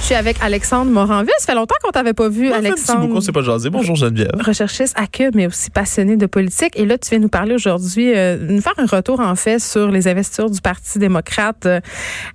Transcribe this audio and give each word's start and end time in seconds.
Je 0.00 0.06
suis 0.06 0.14
avec 0.14 0.38
Alexandre 0.40 0.90
Moranville. 0.90 1.30
Ça 1.38 1.46
fait 1.46 1.54
longtemps 1.54 1.76
qu'on 1.84 1.90
t'avait 1.90 2.14
pas 2.14 2.28
vu, 2.28 2.50
Alexandre. 2.52 3.06
bout 3.06 3.14
qu'on 3.14 3.20
s'est 3.20 3.32
pas 3.32 3.42
jasé. 3.42 3.70
Bonjour 3.70 3.94
Geneviève. 3.94 4.32
Recherchiste 4.44 4.94
à 4.98 5.06
Cube, 5.06 5.34
mais 5.36 5.46
aussi 5.46 5.70
passionné 5.70 6.16
de 6.16 6.26
politique. 6.26 6.72
Et 6.74 6.84
là, 6.84 6.98
tu 6.98 7.10
viens 7.10 7.20
nous 7.20 7.28
parler 7.28 7.54
aujourd'hui, 7.54 8.12
euh, 8.16 8.36
nous 8.40 8.60
faire 8.60 8.72
un 8.78 8.86
retour 8.86 9.20
en 9.20 9.36
fait 9.36 9.60
sur 9.60 9.88
les 9.90 10.08
investitures 10.08 10.50
du 10.50 10.60
Parti 10.60 10.98
démocrate 10.98 11.66
euh, 11.66 11.80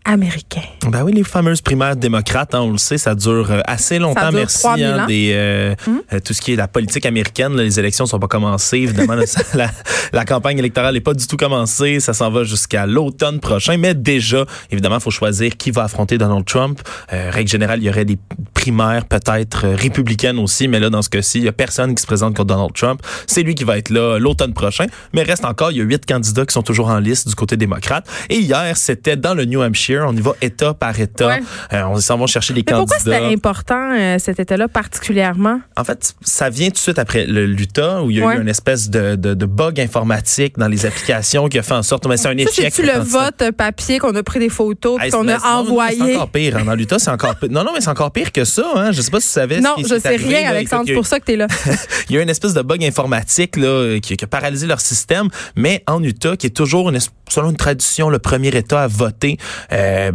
américain. 0.06 0.62
Ben 0.90 1.04
oui, 1.04 1.12
les 1.12 1.24
fameuses 1.24 1.62
primaires 1.62 1.96
démocrates, 1.96 2.54
hein, 2.56 2.62
on 2.62 2.72
le 2.72 2.78
sait, 2.78 2.98
ça 2.98 3.16
dure 3.16 3.52
euh, 3.52 3.62
assez 3.66 4.00
longtemps. 4.00 4.30
dure 4.30 4.40
Merci 4.40 4.60
3000 4.62 4.86
hein, 4.86 5.06
des 5.08 5.32
euh, 5.34 5.76
euh, 6.14 6.20
tout 6.24 6.34
ce 6.34 6.42
qui 6.42 6.54
est 6.54 6.56
la 6.56 6.68
politique 6.68 7.06
américaine. 7.06 7.56
là, 7.56 7.64
les 7.64 7.80
élections 7.80 8.06
sont 8.06 8.20
pas 8.20 8.28
commencées, 8.28 8.78
évidemment. 8.78 9.16
la, 9.54 9.70
la 10.14 10.26
campagne 10.26 10.60
électorale 10.60 10.94
n'est 10.94 11.02
pas 11.02 11.14
du 11.16 11.28
tout 11.28 11.38
commencée. 11.38 12.00
Ça 12.00 12.14
s'en 12.14 12.30
va 12.30 12.44
jusqu'à 12.44 12.86
l'automne 12.86 13.40
prochain. 13.40 13.76
Mais 13.78 13.96
déjà, 13.96 14.46
évidemment, 14.72 14.98
il 14.98 15.02
faut 15.02 15.12
choisir 15.12 15.58
qui 15.58 15.72
va 15.72 15.84
affronter 15.84 16.18
Donald 16.18 16.46
Trump. 16.46 16.80
Règle 17.10 17.55
générale, 17.56 17.80
il 17.82 17.86
y 17.86 17.90
aurait 17.90 18.06
des 18.06 18.18
primaires 18.54 19.06
peut-être 19.06 19.66
euh, 19.66 19.76
républicaines 19.76 20.40
aussi, 20.40 20.68
mais 20.68 20.80
là, 20.80 20.90
dans 20.90 21.02
ce 21.02 21.10
cas-ci, 21.10 21.40
il 21.40 21.46
y 21.46 21.48
a 21.48 21.52
personne 21.52 21.94
qui 21.96 22.02
se 22.02 22.08
présente 22.08 22.36
contre 22.36 22.48
Donald 22.48 22.74
Trump. 22.74 23.02
C'est 23.28 23.44
lui 23.44 23.56
qui 23.56 23.64
va 23.64 23.78
être 23.78 23.90
là 23.90 24.18
l'automne 24.20 24.54
prochain. 24.54 24.86
Mais 25.14 25.24
reste 25.24 25.46
encore, 25.46 25.72
il 25.72 25.78
y 25.78 25.82
a 25.82 25.84
huit 25.84 26.06
candidats 26.06 26.46
qui 26.46 26.54
sont 26.54 26.62
toujours 26.64 26.88
en 26.90 27.00
liste 27.00 27.28
du 27.28 27.36
côté 27.36 27.58
démocrate. 27.58 28.06
Et 28.30 28.38
hier, 28.40 28.76
c'était 28.78 29.16
dans 29.18 29.34
le 29.34 29.46
New 29.46 29.62
Hampshire. 29.62 30.06
On 30.08 30.16
y 30.16 30.22
va 30.22 30.34
État 30.42 30.74
par 30.74 31.00
État. 31.00 31.28
Ouais. 31.28 31.42
Euh, 31.74 31.84
on 31.86 32.00
s'en 32.00 32.18
va 32.18 32.26
chercher 32.28 32.54
les 32.54 32.64
Mais 32.68 32.74
pourquoi 32.74 32.98
candidats. 32.98 33.18
c'était 33.20 33.34
important 33.34 33.92
euh, 33.98 34.18
cet 34.20 34.40
État-là 34.40 34.68
particulièrement? 34.68 35.60
En 35.78 35.84
fait, 35.84 36.14
ça 36.22 36.50
vient 36.50 36.68
tout 36.68 36.74
de 36.74 36.78
suite 36.80 37.00
après 37.00 37.26
l'Utah 37.26 38.04
où 38.04 38.10
il 38.12 38.18
y 38.18 38.22
a 38.22 38.26
Ouais. 38.26 38.38
eu 38.38 38.42
une 38.42 38.50
espèce 38.50 38.90
de, 38.90 39.16
de, 39.16 39.34
de 39.36 39.46
bug 39.46 39.80
informatique 39.80 40.58
dans 40.58 40.68
les 40.68 40.86
applications 40.88 41.48
qui 41.48 41.60
a 41.60 41.64
fait 41.64 41.76
en 41.76 41.84
sorte, 41.84 42.08
mais 42.08 42.18
c'est 42.18 42.28
un 42.30 42.38
échec. 42.38 42.74
c'est-tu 42.74 42.82
le 42.84 42.98
vote 43.00 43.52
papier 43.56 44.00
qu'on 44.00 44.16
a 44.16 44.24
pris 44.24 44.40
des 44.40 44.50
photos 44.50 45.00
Hey, 45.00 45.12
qu'on 45.12 45.28
a 45.28 45.34
non, 45.34 45.40
C'est 45.40 45.48
envoyé? 45.48 46.16
encore 46.16 46.30
pire. 46.32 46.58
hein. 46.58 46.64
Dans 46.66 46.74
l'Utah, 46.74 46.98
c'est 46.98 47.12
encore 47.12 47.36
pire. 47.36 47.45
Non, 47.50 47.64
non, 47.64 47.72
mais 47.74 47.82
c'est 47.82 47.90
encore 47.90 48.12
pire 48.12 48.32
que 48.32 48.44
ça. 48.46 48.66
Hein. 48.76 48.92
Je 48.92 49.02
sais 49.02 49.12
pas 49.12 49.20
si 49.20 49.28
tu 49.28 49.34
savais. 49.34 49.60
Non, 49.62 49.72
ce 49.78 49.84
qui- 49.84 49.90
je 49.90 50.00
sais 50.00 50.08
arrivé, 50.08 50.26
rien, 50.38 50.44
là. 50.44 50.50
Alexandre. 50.58 50.84
C'est 50.88 50.94
pour 50.94 51.06
ça 51.06 51.20
que 51.20 51.26
tu 51.26 51.34
es 51.34 51.36
là. 51.38 51.48
il 52.10 52.16
y 52.16 52.20
a 52.20 52.22
une 52.22 52.30
espèce 52.30 52.54
de 52.54 52.62
bug 52.62 52.84
informatique 52.84 53.56
là, 53.58 54.00
qui, 54.02 54.18
qui 54.18 54.24
a 54.24 54.28
paralysé 54.28 54.68
leur 54.68 54.82
système, 54.82 55.30
mais 55.56 55.84
en 55.88 56.02
Utah, 56.04 56.36
qui 56.38 56.48
est 56.48 56.56
toujours, 56.56 56.90
une, 56.90 57.00
selon 57.30 57.50
une 57.52 57.58
tradition, 57.58 58.10
le 58.10 58.20
premier 58.20 58.50
État 58.50 58.84
à 58.84 58.88
voter. 58.88 59.38
euh, 59.72 60.12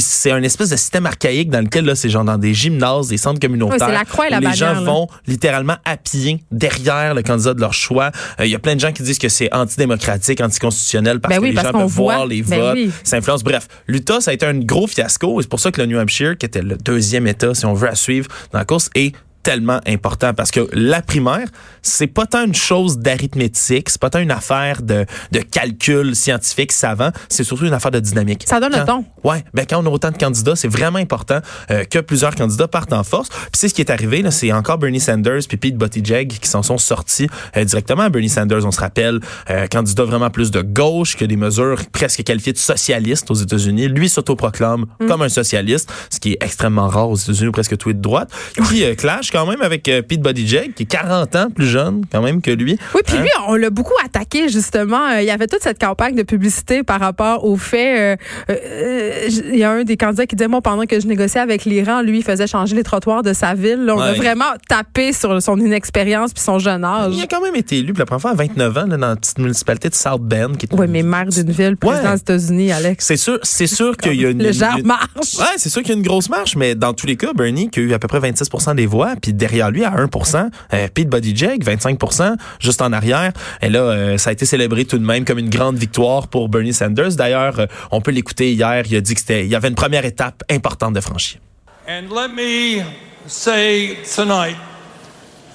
c'est 0.00 0.30
un 0.30 0.42
espèce 0.42 0.70
de 0.70 0.76
système 0.76 1.06
archaïque 1.06 1.50
dans 1.50 1.60
lequel 1.60 1.84
là 1.84 1.94
c'est 1.94 2.08
genre 2.08 2.24
dans 2.24 2.38
des 2.38 2.54
gymnases, 2.54 3.08
des 3.08 3.16
centres 3.16 3.40
communautaires. 3.40 3.86
C'est 3.88 3.92
la 3.94 4.04
croix 4.04 4.26
et 4.26 4.30
la 4.30 4.38
où 4.38 4.40
les 4.40 4.46
bannière, 4.48 4.74
gens 4.74 4.80
là. 4.80 4.80
vont 4.90 5.08
littéralement 5.26 5.76
pied 6.04 6.42
derrière 6.50 7.14
le 7.14 7.22
candidat 7.22 7.54
de 7.54 7.60
leur 7.60 7.72
choix. 7.72 8.10
Euh, 8.40 8.46
Il 8.46 8.50
y 8.50 8.54
a 8.54 8.58
plein 8.58 8.74
de 8.74 8.80
gens 8.80 8.92
qui 8.92 9.02
disent 9.02 9.18
que 9.18 9.28
c'est 9.28 9.52
antidémocratique, 9.54 10.40
anticonstitutionnel 10.40 11.20
parce 11.20 11.34
Ben 11.34 11.38
que 11.38 11.42
oui, 11.42 11.48
les 11.50 11.54
parce 11.54 11.66
gens 11.68 11.72
peuvent 11.72 11.86
voir 11.86 12.18
voit. 12.18 12.26
les 12.26 12.42
Ben 12.42 12.60
votes, 12.60 12.74
oui. 12.76 12.90
ça 13.04 13.16
influence. 13.16 13.42
Bref, 13.44 13.68
l'Utah, 13.86 14.20
ça 14.20 14.30
a 14.30 14.34
été 14.34 14.46
un 14.46 14.54
gros 14.58 14.86
fiasco 14.86 15.40
et 15.40 15.42
c'est 15.42 15.48
pour 15.48 15.60
ça 15.60 15.70
que 15.70 15.80
le 15.80 15.86
New 15.86 15.98
Hampshire, 15.98 16.36
qui 16.36 16.46
était 16.46 16.62
le 16.62 16.76
deuxième 16.76 17.26
État, 17.26 17.54
si 17.54 17.64
on 17.66 17.74
veut, 17.74 17.88
à 17.88 17.94
suivre 17.94 18.28
dans 18.52 18.58
la 18.58 18.64
course, 18.64 18.90
est 18.94 19.14
tellement 19.42 19.80
important 19.86 20.34
parce 20.34 20.50
que 20.50 20.68
la 20.72 21.00
primaire, 21.02 21.46
c'est 21.82 22.06
pas 22.06 22.26
tant 22.26 22.44
une 22.44 22.54
chose 22.54 22.98
d'arithmétique, 22.98 23.88
c'est 23.90 24.00
pas 24.00 24.10
tant 24.10 24.18
une 24.18 24.30
affaire 24.30 24.82
de, 24.82 25.06
de 25.32 25.38
calcul 25.40 26.14
scientifique 26.14 26.72
savant, 26.72 27.10
c'est 27.28 27.44
surtout 27.44 27.66
une 27.66 27.72
affaire 27.72 27.90
de 27.90 28.00
dynamique. 28.00 28.44
Ça 28.46 28.60
donne 28.60 28.72
le 28.72 28.78
Quand- 28.84 29.02
ton. 29.02 29.04
Ouais, 29.28 29.44
ben 29.54 29.66
quand 29.68 29.82
on 29.82 29.86
a 29.86 29.90
autant 29.90 30.10
de 30.10 30.16
candidats, 30.16 30.56
c'est 30.56 30.68
vraiment 30.68 30.98
important 30.98 31.40
euh, 31.70 31.84
que 31.84 31.98
plusieurs 31.98 32.34
candidats 32.34 32.68
partent 32.68 32.92
en 32.92 33.04
force. 33.04 33.28
Puis 33.28 33.48
c'est 33.56 33.68
ce 33.68 33.74
qui 33.74 33.80
est 33.80 33.90
arrivé 33.90 34.22
là, 34.22 34.30
c'est 34.30 34.52
encore 34.52 34.78
Bernie 34.78 35.00
Sanders 35.00 35.40
puis 35.48 35.56
Pete 35.56 35.76
Buttigieg 35.76 36.38
qui 36.38 36.48
s'en 36.48 36.62
sont 36.62 36.78
sortis 36.78 37.28
euh, 37.56 37.64
directement. 37.64 38.08
Bernie 38.10 38.28
Sanders, 38.28 38.64
on 38.66 38.70
se 38.70 38.80
rappelle, 38.80 39.20
euh, 39.50 39.66
candidat 39.68 40.04
vraiment 40.04 40.30
plus 40.30 40.50
de 40.50 40.60
gauche 40.62 41.16
que 41.16 41.24
des 41.24 41.36
mesures 41.36 41.80
presque 41.92 42.22
qualifiées 42.24 42.52
de 42.52 42.58
socialistes 42.58 43.30
aux 43.30 43.34
États-Unis. 43.34 43.88
Lui 43.88 44.08
s'autoproclame 44.08 44.86
comme 45.06 45.22
un 45.22 45.28
socialiste, 45.28 45.90
ce 46.10 46.18
qui 46.20 46.32
est 46.32 46.38
extrêmement 46.42 46.88
rare 46.88 47.08
aux 47.10 47.16
États-Unis, 47.16 47.50
presque 47.52 47.76
tout 47.76 47.90
est 47.90 47.94
de 47.94 48.00
droite. 48.00 48.30
Qui 48.68 48.84
euh, 48.84 48.94
quand 49.32 49.46
même 49.46 49.62
avec 49.62 49.88
euh, 49.88 50.02
Pete 50.02 50.20
Buttigieg 50.20 50.74
qui 50.74 50.82
est 50.84 50.86
40 50.86 51.36
ans 51.36 51.50
plus 51.50 51.66
jeune 51.66 52.02
quand 52.10 52.22
même 52.22 52.40
que 52.42 52.50
lui. 52.50 52.78
Oui, 52.94 53.00
puis 53.06 53.16
Hein? 53.16 53.22
lui, 53.22 53.30
on 53.48 53.54
l'a 53.54 53.70
beaucoup 53.70 53.94
attaqué, 54.04 54.48
justement. 54.48 55.08
Euh, 55.10 55.20
Il 55.22 55.26
y 55.26 55.30
avait 55.30 55.46
toute 55.46 55.62
cette 55.62 55.80
campagne 55.80 56.14
de 56.14 56.22
publicité 56.22 56.82
par 56.82 57.00
rapport 57.00 57.44
au 57.44 57.56
fait. 57.56 58.14
euh, 58.14 58.16
euh, 58.50 59.28
il 59.50 59.56
y 59.58 59.64
a 59.64 59.70
un 59.70 59.84
des 59.84 59.96
candidats 59.96 60.26
qui 60.26 60.36
disait, 60.36 60.48
moi, 60.48 60.60
pendant 60.60 60.84
que 60.86 60.98
je 61.00 61.06
négociais 61.06 61.40
avec 61.40 61.64
l'Iran, 61.64 62.02
lui, 62.02 62.18
il 62.18 62.24
faisait 62.24 62.46
changer 62.46 62.74
les 62.76 62.82
trottoirs 62.82 63.22
de 63.22 63.32
sa 63.32 63.54
ville. 63.54 63.84
Là, 63.84 63.94
on 63.96 64.00
a 64.00 64.12
vraiment 64.14 64.44
tapé 64.68 65.12
sur 65.12 65.40
son 65.42 65.58
inexpérience 65.58 66.32
puis 66.32 66.42
son 66.42 66.58
jeune 66.58 66.84
âge. 66.84 67.12
Il 67.16 67.22
a 67.22 67.26
quand 67.26 67.40
même 67.40 67.56
été 67.56 67.78
élu 67.78 67.92
pour 67.92 68.00
la 68.00 68.06
première 68.06 68.22
fois 68.22 68.30
à 68.32 68.34
29 68.34 68.76
ans 68.78 68.86
là, 68.86 68.96
dans 68.96 69.08
la 69.08 69.16
petite 69.16 69.38
municipalité 69.38 69.88
de 69.88 69.94
South 69.94 70.22
Bend. 70.22 70.52
Qui 70.58 70.66
est 70.66 70.74
Oui, 70.74 70.86
mais 70.88 71.02
maire 71.02 71.26
d'une 71.26 71.50
ville, 71.50 71.76
président 71.76 72.02
Ouais. 72.08 72.14
des 72.14 72.20
États-Unis, 72.20 72.72
Alex. 72.72 73.04
C'est 73.06 73.16
sûr, 73.16 73.38
c'est 73.42 73.66
sûr 73.66 73.96
qu'il 73.96 74.20
y 74.20 74.26
a 74.26 74.30
une. 74.30 74.38
Légère 74.42 74.76
une- 74.78 74.86
marche. 74.86 75.36
Ouais, 75.38 75.56
c'est 75.56 75.68
sûr 75.68 75.82
qu'il 75.82 75.90
y 75.90 75.94
a 75.94 75.96
une 75.98 76.06
grosse 76.06 76.28
marche, 76.28 76.56
mais 76.56 76.74
dans 76.74 76.92
tous 76.94 77.06
les 77.06 77.16
cas, 77.16 77.32
Bernie, 77.34 77.70
qui 77.70 77.80
a 77.80 77.82
eu 77.82 77.92
à 77.92 77.98
peu 77.98 78.08
près 78.08 78.20
26 78.20 78.48
des 78.74 78.86
voix, 78.86 79.14
puis 79.20 79.32
derrière 79.32 79.70
lui, 79.70 79.84
à 79.84 79.90
1% 79.90 80.50
euh, 80.72 80.88
Pete 80.92 81.08
Buttigieg, 81.08 81.64
25% 81.64 82.36
juste 82.60 82.82
en 82.82 82.92
arrière. 82.92 83.32
Et 83.62 83.68
là, 83.68 83.80
euh, 83.80 84.18
ça 84.18 84.30
a 84.30 84.32
été 84.32 84.46
célébré 84.46 84.84
tout 84.84 84.98
de 84.98 85.04
même 85.04 85.24
comme 85.24 85.38
une 85.38 85.50
grande 85.50 85.76
victoire 85.76 86.28
pour 86.28 86.48
Bernie 86.48 86.72
Sanders. 86.74 87.16
D'ailleurs, 87.16 87.60
euh, 87.60 87.66
on 87.90 88.00
peut 88.00 88.10
l'écouter 88.10 88.52
hier, 88.52 88.84
il 88.88 88.96
a 88.96 89.00
dit 89.00 89.14
que 89.14 89.20
c'était, 89.20 89.44
il 89.44 89.50
y 89.50 89.54
avait 89.54 89.68
une 89.68 89.74
première 89.74 90.04
étape 90.04 90.42
importante 90.50 90.94
de 90.94 91.00
franchir. 91.00 91.40
And 91.88 92.14
let 92.14 92.28
me 92.28 92.84
say 93.26 93.96
tonight 94.14 94.56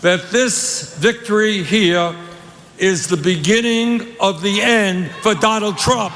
that 0.02 0.32
this 0.32 0.96
victory 1.00 1.64
here 1.64 2.12
is 2.80 3.08
the 3.08 3.18
beginning 3.18 4.02
of 4.20 4.42
the 4.42 4.62
end 4.62 5.10
for 5.22 5.36
Donald 5.36 5.78
Trump. 5.78 6.12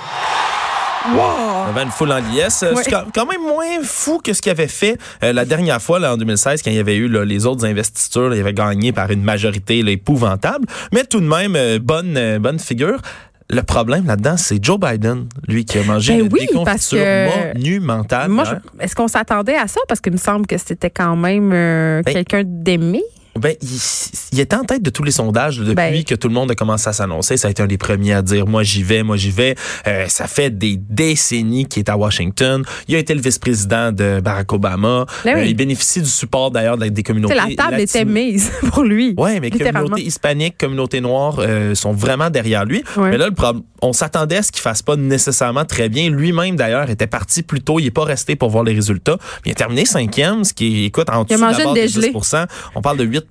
Il 1.10 1.68
y 1.68 1.70
avait 1.76 1.84
une 1.84 1.92
foule 1.92 2.12
en 2.12 2.20
liesse. 2.20 2.64
Ouais. 2.64 2.84
C'est 2.84 2.92
quand, 2.92 3.26
même 3.26 3.42
moins 3.42 3.82
fou 3.84 4.20
que 4.24 4.34
ce 4.34 4.42
qu'il 4.42 4.52
avait 4.52 4.68
fait 4.68 4.98
euh, 5.24 5.34
la 5.34 5.46
dernière 5.46 5.82
fois, 5.82 6.00
là, 6.00 6.14
en 6.14 6.18
2016, 6.18 6.62
quand 6.62 6.72
il 6.72 6.78
y 6.78 6.80
avait 6.80 6.96
eu 6.96 7.08
là, 7.08 7.24
les 7.26 7.46
autres 7.46 7.66
investitures. 7.66 8.30
là, 8.30 8.36
il 8.36 8.40
avait 8.42 8.54
gagné 8.54 8.92
par 8.92 9.10
une 9.12 9.24
majorité 9.24 9.80
épouvantable. 9.80 10.66
Mais 10.94 11.04
tout 11.04 11.20
de 11.20 11.28
même, 11.28 11.56
euh, 11.56 11.80
bonne, 11.82 12.16
euh, 12.18 12.40
bonne 12.40 12.60
figure. 12.60 13.00
Le 13.50 13.62
problème 13.64 14.06
là-dedans, 14.06 14.36
c'est 14.36 14.62
Joe 14.62 14.78
Biden, 14.78 15.28
lui, 15.48 15.64
qui 15.64 15.78
a 15.80 15.84
mangé 15.84 16.14
Ben 16.18 16.26
une 16.26 16.34
oui, 16.34 16.48
parce 16.66 16.90
déconfiture 16.90 16.98
que- 17.00 17.54
monumentale. 17.58 18.30
Moi, 18.30 18.44
est-ce 18.82 18.94
qu'on 18.94 19.08
s'attendait 19.08 19.56
à 19.56 19.68
ça? 19.68 19.80
Parce 19.88 20.02
qu'il 20.02 20.12
me 20.12 20.18
semble 20.18 20.46
que 20.46 20.58
c'était 20.58 20.90
quand 20.90 21.16
même 21.16 21.52
euh, 21.54 22.02
Ben, 22.04 22.14
quelqu'un 22.14 22.42
d'aimé. 22.46 23.02
Ben, 23.38 23.56
il, 23.62 23.68
il 24.34 24.40
était 24.40 24.56
en 24.56 24.64
tête 24.64 24.82
de 24.84 24.90
tous 24.90 25.04
les 25.04 25.12
sondages 25.12 25.58
depuis 25.60 25.76
Ben. 25.76 26.04
que 26.04 26.16
tout 26.16 26.28
le 26.28 26.34
monde 26.34 26.52
a 26.52 26.56
commencé 26.56 26.88
à 26.90 26.94
s'annoncer. 26.94 27.38
Ça 27.38 27.48
a 27.48 27.52
été 27.52 27.62
un 27.64 27.68
des 27.68 27.78
premiers 27.78 28.14
à 28.14 28.22
dire 28.22 28.48
moi 28.48 28.64
j'y 28.64 28.84
vais, 28.84 29.04
moi 29.04 29.18
j'y 29.18 29.32
vais. 29.32 29.56
Euh, 29.88 30.06
ça 30.08 30.28
fait 30.28 30.50
des 30.58 30.78
décennies 30.78 31.66
qu'il 31.66 31.82
est 31.82 31.90
à 31.90 31.98
Washington. 31.98 32.64
Il 32.88 32.96
a 32.96 33.00
été 33.00 33.14
le 33.14 33.22
vice-président 33.22 33.92
de 33.92 34.20
Barack 34.20 34.52
Obama. 34.54 35.06
Ben 35.24 35.36
oui. 35.36 35.42
Euh, 35.42 35.46
il 35.46 35.56
bénéficie 35.56 36.02
du 36.02 36.10
support 36.10 36.52
d'ailleurs 36.52 36.78
de- 36.78 36.88
des 36.88 37.04
communautés. 37.04 37.36
la 37.36 37.48
table 37.56 37.80
était 37.82 38.06
mise 38.06 38.52
pour 38.72 38.84
lui. 38.84 39.14
Ouais, 39.18 39.40
mais 39.40 39.50
communauté 39.52 40.04
hispanique, 40.04 40.58
communauté 40.58 41.02
noire 41.02 41.36
euh, 41.40 41.76
sont 41.76 41.92
vraiment 41.94 42.30
derrière 42.30 42.66
lui. 42.66 42.84
Ouais. 42.96 43.12
Mais 43.12 43.18
là, 43.18 43.28
le 43.28 43.34
problème, 43.34 43.64
on 43.82 43.94
s'attendait 43.94 44.38
à 44.38 44.44
ce 44.44 44.52
qu'il 44.52 44.62
fasse 44.62 44.82
pas 44.82 44.96
nécessairement 44.96 45.66
très 45.66 45.90
bien. 45.90 46.10
Lui-même, 46.10 46.56
d'ailleurs, 46.56 46.90
était 46.90 47.08
parti 47.08 47.44
plus 47.44 47.62
tôt. 47.62 47.80
Il 47.80 47.86
est 47.86 47.92
pas 47.92 48.04
resté 48.06 48.36
pour 48.36 48.50
voir 48.50 48.64
les 48.64 48.74
résultats. 48.74 49.18
Il 49.46 49.52
a 49.52 49.56
terminé 49.56 49.86
cinquième, 49.86 50.44
ce 50.44 50.54
qui 50.54 50.84
est, 50.84 50.86
écoute, 50.88 51.10
en 51.10 51.24
dessous 51.24 51.36
de 51.36 51.42
la 51.42 51.52
barre 51.58 51.74
de 51.74 51.80
dégelée. 51.80 52.12
10 52.14 52.36
On 52.76 52.82
parle 52.82 52.98
de 52.98 53.04
8 53.04 53.18
euh, 53.18 53.22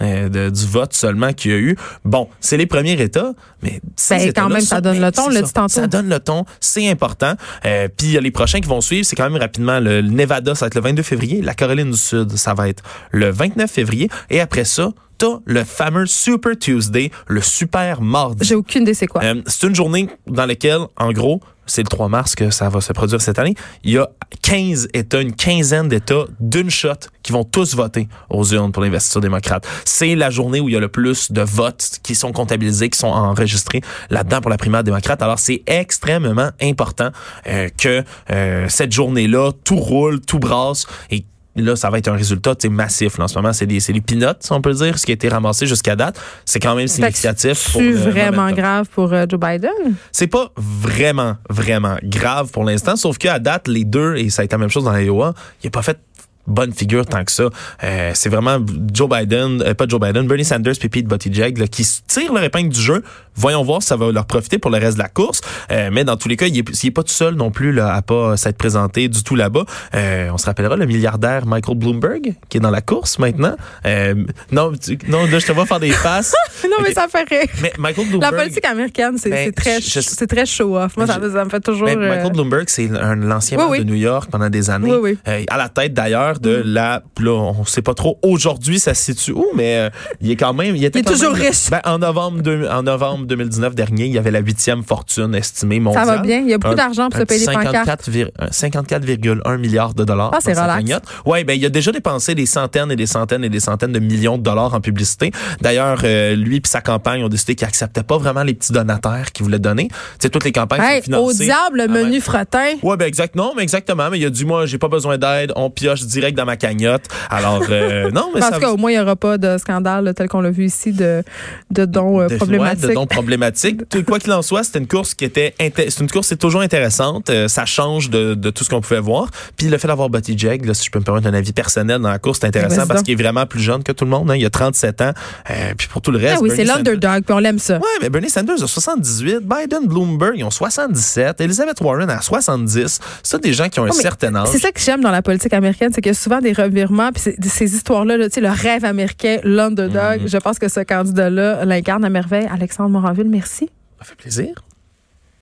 de- 0.00 0.50
du 0.50 0.66
vote 0.66 0.92
seulement 0.94 1.32
qu'il 1.32 1.50
y 1.50 1.54
a 1.54 1.58
eu. 1.58 1.76
Bon, 2.04 2.28
c'est 2.40 2.56
les 2.56 2.66
premiers 2.66 3.00
États, 3.00 3.32
mais 3.62 3.80
Ben, 4.10 4.32
quand 4.34 4.48
même, 4.48 4.60
ça 4.60 4.80
donne 4.80 5.00
le 5.00 5.12
ton, 5.12 5.30
ça. 5.30 5.42
dit 5.42 5.52
tantôt. 5.52 5.68
Ça 5.68 5.86
donne 5.86 6.08
le 6.08 6.20
ton, 6.20 6.44
c'est 6.60 6.88
important. 6.88 7.34
Euh, 7.64 7.88
Puis 7.96 8.08
il 8.08 8.12
y 8.12 8.16
a 8.18 8.20
les 8.20 8.30
prochains 8.30 8.60
qui 8.60 8.68
vont 8.68 8.80
suivre, 8.80 9.04
c'est 9.06 9.16
quand 9.16 9.28
même 9.30 9.40
rapidement 9.40 9.80
le, 9.80 10.00
le 10.00 10.10
Nevada, 10.10 10.54
ça 10.54 10.64
va 10.64 10.68
être 10.68 10.74
le 10.74 10.80
22 10.82 11.02
février. 11.02 11.42
La 11.42 11.54
Caroline 11.54 11.90
du 11.90 11.96
Sud, 11.96 12.36
ça 12.36 12.54
va 12.54 12.68
être 12.68 12.82
le 13.10 13.30
29 13.30 13.70
février. 13.70 14.08
Et 14.30 14.40
après 14.40 14.64
ça, 14.64 14.90
t'as 15.18 15.38
le 15.46 15.64
fameux 15.64 16.06
Super 16.06 16.58
Tuesday, 16.58 17.10
le 17.26 17.40
super 17.40 18.02
mardi. 18.02 18.46
J'ai 18.46 18.54
aucune 18.54 18.82
idée 18.82 18.94
c'est 18.94 19.06
quoi. 19.06 19.22
Euh, 19.24 19.40
c'est 19.46 19.66
une 19.66 19.74
journée 19.74 20.08
dans 20.26 20.44
laquelle, 20.46 20.80
en 20.96 21.12
gros, 21.12 21.40
c'est 21.66 21.82
le 21.82 21.88
3 21.88 22.08
mars 22.08 22.34
que 22.34 22.50
ça 22.50 22.68
va 22.68 22.80
se 22.80 22.92
produire 22.92 23.20
cette 23.20 23.38
année. 23.38 23.54
Il 23.84 23.92
y 23.92 23.98
a 23.98 24.08
15 24.42 24.88
États, 24.94 25.20
une 25.20 25.34
quinzaine 25.34 25.88
d'États 25.88 26.24
d'une 26.40 26.70
shot 26.70 26.94
qui 27.22 27.32
vont 27.32 27.44
tous 27.44 27.74
voter 27.74 28.08
aux 28.30 28.44
urnes 28.52 28.72
pour 28.72 28.82
l'investiture 28.82 29.20
démocrate. 29.20 29.66
C'est 29.84 30.14
la 30.14 30.30
journée 30.30 30.60
où 30.60 30.68
il 30.68 30.72
y 30.72 30.76
a 30.76 30.80
le 30.80 30.88
plus 30.88 31.32
de 31.32 31.42
votes 31.42 31.98
qui 32.02 32.14
sont 32.14 32.32
comptabilisés, 32.32 32.88
qui 32.88 32.98
sont 32.98 33.08
enregistrés 33.08 33.80
là-dedans 34.10 34.40
pour 34.40 34.50
la 34.50 34.56
primaire 34.56 34.84
démocrate. 34.84 35.22
Alors, 35.22 35.38
c'est 35.38 35.62
extrêmement 35.66 36.50
important 36.62 37.10
euh, 37.46 37.68
que 37.76 38.04
euh, 38.30 38.66
cette 38.68 38.92
journée-là, 38.92 39.52
tout 39.64 39.76
roule, 39.76 40.20
tout 40.20 40.38
brasse 40.38 40.86
et 41.10 41.24
Là, 41.56 41.76
ça 41.76 41.90
va 41.90 41.98
être 41.98 42.08
un 42.08 42.16
résultat 42.16 42.54
tu 42.54 42.62
sais, 42.62 42.68
massif. 42.68 43.18
Là, 43.18 43.24
en 43.24 43.28
ce 43.28 43.36
moment, 43.36 43.52
c'est 43.52 43.66
des, 43.66 43.80
c'est 43.80 43.92
des 43.92 44.00
peanuts, 44.00 44.26
si 44.40 44.52
on 44.52 44.60
peut 44.60 44.72
dire, 44.72 44.98
ce 44.98 45.06
qui 45.06 45.12
a 45.12 45.14
été 45.14 45.28
ramassé 45.28 45.66
jusqu'à 45.66 45.96
date. 45.96 46.20
C'est 46.44 46.60
quand 46.60 46.74
même 46.74 46.88
significatif. 46.88 47.72
pour 47.72 47.80
C'est 47.80 47.90
le 47.90 47.96
vraiment 47.96 48.50
grave 48.52 48.88
pour 48.94 49.12
euh, 49.12 49.26
Joe 49.28 49.40
Biden? 49.40 49.70
C'est 50.12 50.26
pas 50.26 50.50
vraiment, 50.56 51.36
vraiment 51.48 51.96
grave 52.02 52.50
pour 52.50 52.64
l'instant, 52.64 52.96
sauf 52.96 53.18
qu'à 53.18 53.38
date, 53.38 53.68
les 53.68 53.84
deux, 53.84 54.16
et 54.16 54.30
ça 54.30 54.42
a 54.42 54.44
été 54.44 54.54
la 54.54 54.58
même 54.58 54.70
chose 54.70 54.84
dans 54.84 54.92
l'Iowa, 54.92 55.34
il 55.62 55.68
a 55.68 55.70
pas 55.70 55.82
fait 55.82 55.98
bonne 56.46 56.72
figure 56.72 57.04
tant 57.06 57.24
que 57.24 57.32
ça. 57.32 57.48
Euh, 57.84 58.10
c'est 58.14 58.28
vraiment 58.28 58.58
Joe 58.92 59.08
Biden, 59.08 59.62
euh, 59.62 59.74
pas 59.74 59.86
Joe 59.88 60.00
Biden, 60.00 60.26
Bernie 60.26 60.44
Sanders 60.44 60.74
puis 60.78 60.88
Pete 60.88 61.06
Buttigieg 61.06 61.58
là, 61.58 61.66
qui 61.66 61.86
tirent 62.06 62.32
leur 62.32 62.42
épingle 62.44 62.68
du 62.70 62.80
jeu, 62.80 63.02
voyons 63.34 63.62
voir 63.62 63.82
si 63.82 63.88
ça 63.88 63.96
va 63.96 64.10
leur 64.12 64.26
profiter 64.26 64.58
pour 64.58 64.70
le 64.70 64.78
reste 64.78 64.96
de 64.96 65.02
la 65.02 65.08
course. 65.08 65.40
Euh, 65.70 65.90
mais 65.92 66.04
dans 66.04 66.16
tous 66.16 66.28
les 66.28 66.36
cas, 66.36 66.46
il 66.46 66.58
est, 66.58 66.82
il 66.82 66.86
est 66.86 66.90
pas 66.90 67.02
tout 67.02 67.12
seul 67.12 67.34
non 67.34 67.50
plus 67.50 67.72
là, 67.72 67.92
à 67.94 68.02
pas 68.02 68.36
s'être 68.36 68.56
présenté 68.58 69.08
du 69.08 69.22
tout 69.22 69.34
là-bas. 69.36 69.64
Euh, 69.94 70.30
on 70.32 70.38
se 70.38 70.46
rappellera 70.46 70.76
le 70.76 70.86
milliardaire 70.86 71.46
Michael 71.46 71.76
Bloomberg 71.78 72.34
qui 72.48 72.56
est 72.58 72.60
dans 72.60 72.70
la 72.70 72.80
course 72.80 73.18
maintenant. 73.18 73.56
Euh, 73.84 74.14
non, 74.52 74.72
tu- 74.72 74.98
non, 75.08 75.26
là, 75.26 75.38
je 75.38 75.46
te 75.46 75.52
vois 75.52 75.66
faire 75.66 75.80
des 75.80 75.92
passes. 76.02 76.34
non, 76.64 76.76
mais 76.82 76.92
ça 76.92 77.06
fait 77.08 77.28
rire. 77.28 77.48
Mais 77.62 77.72
Michael 77.78 78.04
La 78.06 78.10
Bloomberg. 78.18 78.36
politique 78.36 78.64
américaine, 78.64 79.18
c'est 79.18 79.30
Ben, 79.30 79.52
très, 79.52 79.80
je- 79.80 80.00
c'est 80.00 80.26
très 80.26 80.46
show-off. 80.46 80.96
Moi, 80.96 81.06
ça, 81.06 81.18
me- 81.18 81.30
ça 81.30 81.44
me 81.44 81.50
fait 81.50 81.60
toujours. 81.60 81.86
Ben, 81.86 81.98
euh, 82.00 82.08
Michael 82.16 82.32
Bloomberg, 82.32 82.64
c'est 82.68 82.90
un- 82.90 83.16
l'ancien 83.16 83.58
Oui, 83.58 83.62
maire 83.64 83.70
oui. 83.72 83.78
de 83.80 83.84
New 83.84 83.94
York 83.94 84.28
pendant 84.30 84.48
des 84.48 84.70
années. 84.70 84.92
Oui, 84.96 85.16
oui. 85.26 85.44
À 85.48 85.56
la 85.56 85.68
tête 85.68 85.92
d'ailleurs 85.94 86.35
de 86.40 86.62
la. 86.64 87.02
Là, 87.20 87.32
on 87.32 87.64
sait 87.64 87.82
pas 87.82 87.94
trop 87.94 88.18
aujourd'hui 88.22 88.78
ça 88.78 88.94
se 88.94 89.12
situe 89.12 89.32
où, 89.32 89.46
mais 89.54 89.76
euh, 89.76 89.90
il 90.20 90.30
est 90.30 90.36
quand 90.36 90.52
même. 90.54 90.76
Il, 90.76 90.84
était 90.84 91.00
Il 91.00 91.08
est 91.08 91.10
toujours 91.12 91.32
même- 91.32 91.42
riche. 91.42 91.70
Ben, 91.70 91.80
en 91.84 91.98
novembre, 91.98 92.40
en 92.70 92.82
novembre 92.82 93.26
2019 93.26 93.74
dernier, 93.74 94.06
il 94.06 94.12
y 94.12 94.18
avait 94.18 94.30
la 94.30 94.40
huitième 94.40 94.82
fortune 94.82 95.34
estimée 95.34 95.80
mondiale. 95.80 96.06
Ça 96.06 96.16
va 96.16 96.22
bien. 96.22 96.38
Il 96.40 96.48
y 96.48 96.54
a 96.54 96.58
beaucoup 96.58 96.74
d'argent 96.74 97.08
pour 97.08 97.20
se 97.20 97.24
payer 97.24 97.40
des 97.40 97.46
54 97.46 97.72
pancartes. 97.80 98.08
vir- 98.08 98.30
un 98.38 98.46
54,1 98.50 99.58
milliards 99.58 99.94
de 99.94 100.04
dollars. 100.04 100.30
Ah, 100.34 100.38
c'est 100.40 100.52
relax. 100.52 100.84
Ouais, 101.24 101.44
ben 101.44 101.54
il 101.54 101.64
a 101.64 101.68
déjà 101.68 101.92
dépensé 101.92 102.34
des 102.34 102.46
centaines 102.46 102.90
et 102.90 102.96
des 102.96 103.06
centaines 103.06 103.44
et 103.44 103.48
des 103.48 103.60
centaines 103.60 103.92
de 103.92 103.98
millions 103.98 104.38
de 104.38 104.42
dollars 104.42 104.74
en 104.74 104.80
publicité. 104.80 105.30
D'ailleurs, 105.60 106.00
euh, 106.04 106.34
lui 106.34 106.56
et 106.56 106.62
sa 106.64 106.80
campagne 106.80 107.22
ont 107.24 107.28
décidé 107.28 107.54
qu'ils 107.54 107.66
acceptaient 107.66 108.02
pas 108.02 108.18
vraiment 108.18 108.42
les 108.42 108.54
petits 108.54 108.72
donataires 108.72 109.32
qu'ils 109.32 109.44
voulaient 109.44 109.58
donner. 109.58 109.88
Sais, 110.18 110.28
toutes 110.30 110.44
les 110.44 110.52
campagnes 110.52 110.80
Hey, 110.82 111.02
sont 111.02 111.12
au 111.12 111.30
financées. 111.30 111.44
diable, 111.44 111.78
le 111.78 111.84
Ah, 111.84 111.88
menu 111.88 112.20
fretin. 112.20 112.74
Ouais, 112.82 112.96
ben 112.96 113.06
exact. 113.06 113.34
Non, 113.36 113.52
mais 113.56 113.62
exactement. 113.62 114.08
Mais 114.10 114.18
il 114.18 114.24
a 114.26 114.30
dit, 114.30 114.44
moi, 114.44 114.66
j'ai 114.66 114.78
pas 114.78 114.88
besoin 114.88 115.18
d'aide. 115.18 115.52
On 115.56 115.70
pioche 115.70 116.02
direct 116.04 116.25
dans 116.34 116.44
ma 116.44 116.56
cagnotte. 116.56 117.04
Alors, 117.30 117.62
euh, 117.70 118.10
non, 118.14 118.30
mais 118.34 118.42
en 118.42 118.48
ça 118.48 118.52
tout 118.54 118.60
cas, 118.60 118.70
au 118.70 118.76
moins, 118.76 118.90
il 118.90 118.94
n'y 118.94 119.00
aura 119.00 119.16
pas 119.16 119.38
de 119.38 119.56
scandale 119.58 120.12
tel 120.16 120.28
qu'on 120.28 120.40
l'a 120.40 120.50
vu 120.50 120.64
ici 120.66 120.92
de, 120.92 121.22
de 121.70 121.84
dons 121.84 122.20
euh, 122.20 122.28
de- 122.28 122.36
problématiques. 122.36 122.82
ouais, 122.82 122.88
de 122.88 122.94
dons 122.94 123.06
problématiques. 123.06 123.82
Quoi 124.06 124.18
qu'il 124.18 124.32
en 124.32 124.42
soit, 124.42 124.64
c'était 124.64 124.78
une 124.78 124.88
course 124.88 125.14
qui 125.14 125.24
était 125.24 125.54
c'est 125.58 126.00
une 126.00 126.10
course 126.10 126.28
c'est 126.28 126.36
toujours 126.36 126.60
intéressante. 126.62 127.30
Euh, 127.30 127.48
ça 127.48 127.64
change 127.66 128.10
de, 128.10 128.34
de 128.34 128.50
tout 128.50 128.64
ce 128.64 128.70
qu'on 128.70 128.80
pouvait 128.80 129.00
voir. 129.00 129.28
Puis 129.56 129.68
le 129.68 129.78
fait 129.78 129.88
d'avoir 129.88 130.08
Buttigieg, 130.10 130.36
Jag, 130.46 130.64
là, 130.66 130.74
si 130.74 130.84
je 130.86 130.90
peux 130.90 130.98
me 130.98 131.04
permettre 131.04 131.26
un 131.26 131.34
avis 131.34 131.52
personnel 131.52 132.00
dans 132.00 132.10
la 132.10 132.18
course, 132.18 132.38
c'est 132.40 132.46
intéressant 132.46 132.86
parce 132.86 133.02
qu'il 133.02 133.12
est 133.18 133.22
vraiment 133.22 133.46
plus 133.46 133.60
jeune 133.60 133.82
que 133.82 133.92
tout 133.92 134.04
le 134.04 134.10
monde. 134.10 134.30
hein. 134.30 134.36
Il 134.36 134.44
a 134.44 134.50
37 134.50 135.00
ans. 135.02 135.12
Euh, 135.50 135.54
puis 135.76 135.88
pour 135.88 136.00
tout 136.02 136.10
le 136.10 136.18
reste, 136.18 136.36
Ah 136.38 136.42
oui, 136.42 136.50
c'est 136.54 136.64
l'underdog, 136.64 137.24
puis 137.24 137.34
on 137.34 137.38
l'aime 137.38 137.58
ça. 137.58 137.76
Ouais, 137.78 137.82
mais 138.02 138.10
Bernie 138.10 138.30
Sanders 138.30 138.62
a 138.62 138.66
78, 138.66 139.38
Biden, 139.42 139.86
Bloomberg, 139.86 140.34
ils 140.36 140.44
ont 140.44 140.50
77, 140.50 141.40
Elizabeth 141.40 141.80
Warren 141.80 142.08
a 142.10 142.20
70. 142.20 143.00
C'est 143.22 143.42
des 143.42 143.52
gens 143.52 143.68
qui 143.68 143.80
ont 143.80 143.84
un 143.84 143.86
Ouais, 143.88 143.92
mais 143.96 144.02
certain 144.02 144.34
âge. 144.34 144.48
C'est 144.52 144.58
ça 144.58 144.70
que 144.72 144.80
j'aime 144.80 145.00
dans 145.00 145.10
la 145.10 145.22
politique 145.22 145.52
américaine, 145.52 145.90
c'est 145.94 146.06
a 146.06 146.14
souvent 146.16 146.40
des 146.40 146.52
revirements, 146.52 147.12
puis 147.12 147.22
ces 147.48 147.74
histoires-là, 147.74 148.16
là, 148.16 148.28
tu 148.28 148.34
sais, 148.34 148.40
le 148.40 148.48
rêve 148.50 148.84
américain, 148.84 149.38
l'underdog, 149.44 150.22
Mhm. 150.22 150.28
je 150.28 150.36
pense 150.38 150.58
que 150.58 150.68
ce 150.68 150.80
candidat-là 150.80 151.64
l'incarne 151.64 152.04
à 152.04 152.10
merveille. 152.10 152.48
Alexandre 152.52 152.90
Moranville, 152.90 153.28
merci. 153.28 153.70
Ça 154.00 154.04
fait 154.04 154.16
plaisir. 154.16 154.54